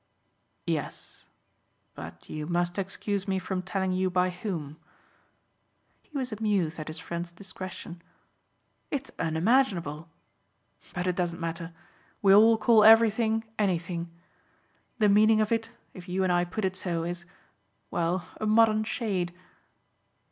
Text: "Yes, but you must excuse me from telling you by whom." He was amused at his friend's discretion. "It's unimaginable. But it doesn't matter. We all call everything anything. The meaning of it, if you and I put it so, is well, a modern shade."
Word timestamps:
"Yes, 0.65 1.25
but 1.93 2.27
you 2.27 2.47
must 2.47 2.79
excuse 2.79 3.27
me 3.27 3.37
from 3.37 3.61
telling 3.61 3.91
you 3.91 4.09
by 4.09 4.31
whom." 4.31 4.79
He 6.01 6.17
was 6.17 6.31
amused 6.31 6.79
at 6.79 6.87
his 6.87 6.97
friend's 6.97 7.31
discretion. 7.31 8.01
"It's 8.89 9.11
unimaginable. 9.19 10.09
But 10.95 11.05
it 11.05 11.15
doesn't 11.15 11.39
matter. 11.39 11.71
We 12.23 12.33
all 12.33 12.57
call 12.57 12.83
everything 12.83 13.43
anything. 13.59 14.09
The 14.97 15.07
meaning 15.07 15.39
of 15.39 15.51
it, 15.51 15.69
if 15.93 16.09
you 16.09 16.23
and 16.23 16.33
I 16.33 16.45
put 16.45 16.65
it 16.65 16.75
so, 16.75 17.03
is 17.03 17.25
well, 17.91 18.25
a 18.37 18.47
modern 18.47 18.83
shade." 18.83 19.31